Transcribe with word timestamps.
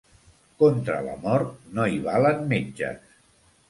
Contra 0.63 0.95
la 1.09 1.15
mort 1.27 1.53
no 1.77 1.87
hi 1.93 2.03
valen 2.09 2.45
metges. 2.57 3.19